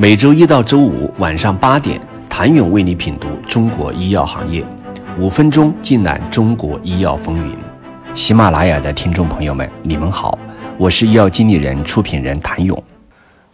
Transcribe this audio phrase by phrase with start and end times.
[0.00, 2.00] 每周一到周五晚上八点，
[2.30, 4.64] 谭勇为你品读中国医药行业，
[5.18, 7.56] 五分钟尽览中国医药风云。
[8.14, 10.38] 喜马拉雅的听众朋友们，你们好，
[10.78, 12.80] 我是医药经理人、出品人谭勇。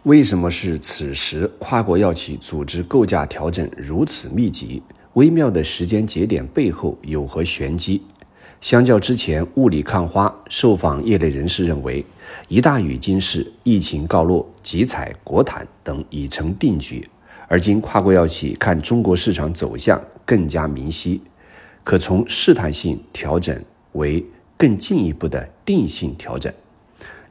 [0.03, 4.83] 为什么是此时跨国药企组织构架调整如此密集？
[5.13, 8.03] 微妙的时间节点背后有何玄机？
[8.61, 12.03] 相较之前雾里看花，受访业内人士认为，
[12.47, 17.07] 一大语境是疫情告落、集采国产等已成定局。
[17.47, 21.21] 而今跨国药企看中国市场走向更加明晰，
[21.83, 24.25] 可从试探性调整为
[24.57, 26.51] 更进一步的定性调整。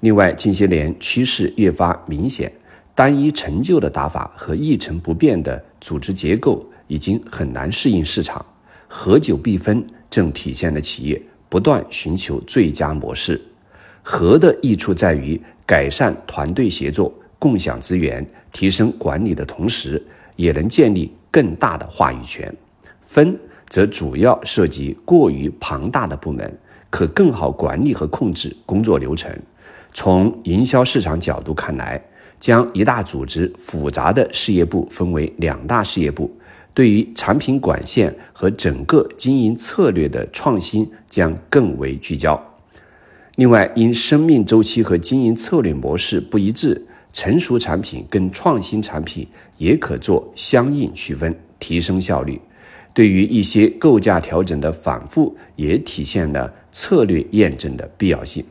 [0.00, 2.52] 另外，近些年趋势越发明显，
[2.94, 8.44] 单一陈旧的打法和一成不变的组织结构已经很难适应市场，
[8.96, 9.84] 合久必分。
[10.08, 13.40] 正体现了企业不断寻求最佳模式。
[14.00, 20.00] 合的益处在于改善团队协作、共享资源、提升管理的同时，
[20.36, 22.54] 也能建立更大的话语权。
[23.00, 23.36] 分
[23.68, 26.56] 则主要涉及过于庞大的部门，
[26.88, 29.36] 可更好管理和控制工作流程。
[29.92, 32.00] 从营销市场角度看来，
[32.38, 36.32] 将一大组织复杂的事业部分为两大事业部。
[36.74, 42.38] 对于产品管线和整个经营策略的创新将更为聚焦。
[43.36, 52.40] 另外，因生命周期和经营策略模式不一致，成熟产品跟创新产品也可做相应区分，提升效率。
[52.92, 58.44] 对于一些构架调整的反复，也体现了策略验证的必要性。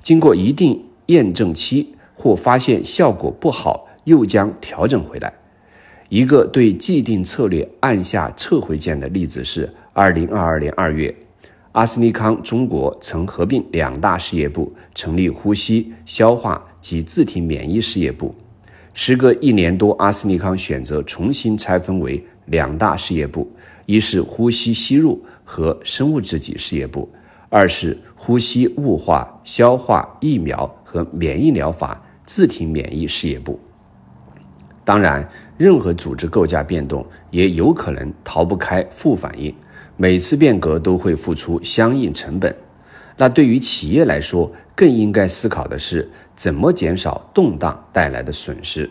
[0.00, 5.32] 经过一定验证期或发现效果不好，又将调整回来。
[6.08, 11.14] 一个对既定策略按下撤回键的例子是，二零二二年二月，
[11.72, 18.34] 阿斯利康中国曾合并两大事业部，成立呼吸、消化及自体免疫事业部。
[18.94, 23.46] 时隔一年多，阿斯利康选择重新拆分为两大事业部：
[23.84, 27.06] 一是呼吸吸入和生物制剂事业部，
[27.50, 33.60] 二是呼吸雾化、消化疫苗和免疫疗法自体免疫事业部。
[34.88, 35.28] 当然，
[35.58, 39.54] 任何组织构架变动也有可能逃不开负反应，
[39.98, 42.56] 每次变革都会付出相应成本。
[43.14, 48.88] 那对于企业来说，更应该思考的是怎么减少动荡带来的损失。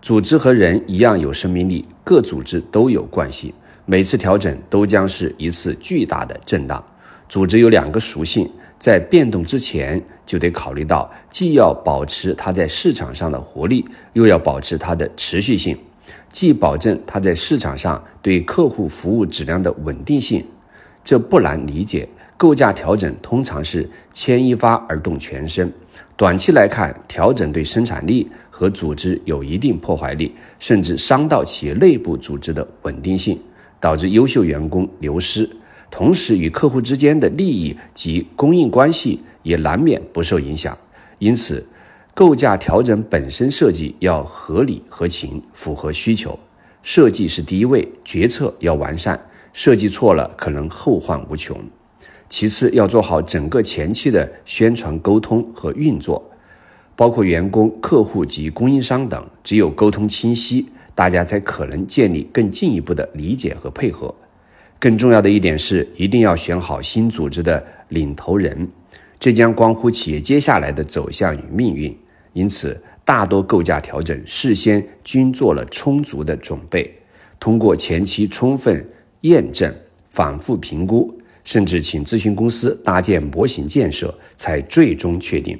[0.00, 3.52] 组织和人一样有生命力，各组织都有惯性，
[3.84, 6.80] 每次调整都将是一次巨大的震荡。
[7.28, 8.48] 组织有两个属性。
[8.78, 15.76] 在变动之前，就得考虑到，既要保持它在市场上的活力，又要保持它的持续性，
[16.30, 20.44] 既保证它在市场上对客户服务质量的稳定性。
[21.04, 22.08] 这不难理解。
[22.38, 25.72] 构架调整通常是牵一发而动全身。
[26.18, 33.40] 短期来看，调整对生产力和组织有一定破坏力，甚至伤到企业内部组织的稳定性，
[33.80, 35.48] 导致优秀员工流失。
[35.90, 40.76] 同时，与客户之间的利益及供应关系也难免不受影响。
[41.18, 41.66] 因此，
[42.12, 46.38] 构架调整本身设计要合理合情，符合需求。
[46.82, 49.18] 设计是第一位，决策要完善。
[49.52, 51.58] 设计错了，可能后患无穷。
[52.28, 56.30] 其次，要做好整个前期的宣传沟通和运作，
[56.94, 59.26] 包括员工、客户及供应商等。
[59.42, 64.14] 只有沟通清晰，大家才可能建立更进一步的理解和配合。
[64.78, 68.68] 更重要的一点是，一定要选好新组织的领头人，
[69.18, 71.96] 这将关乎企业接下来的走向与命运。
[72.34, 76.92] 因此，大多构架调整事先均做了充足的准备，
[77.40, 78.86] 通过前期充分
[79.22, 85.58] 验证、反复评估，甚至请咨询公司搭建模型建设，才最终确定。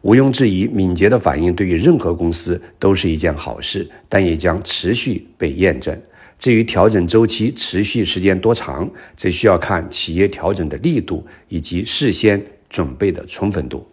[0.00, 5.96] 毋庸置疑，敏捷的反应对于任何公司都是一件好事，但也将持续被验证。
[6.42, 13.86] 至于调整周期持续时间多长，则需要看企业调整的力度以及事先准备的充分度。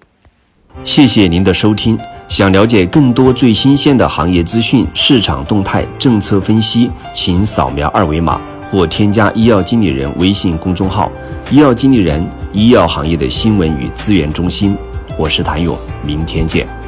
[0.84, 1.96] 谢谢您的收听。
[2.28, 8.42] 想了解更多最新鲜的行业资讯、市场动态、政策分析，请扫描二维码
[8.72, 11.12] 或添加医药经理人微信公众号
[11.54, 14.76] “医药经理人”——医药行业的新闻与资源中心。
[15.20, 16.79] 我是谭勇，明天见。